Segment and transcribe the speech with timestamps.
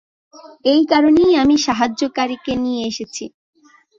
[0.65, 3.25] এই কারণেই আমি সাহায্যকারীকে নিয়ে এসেছি।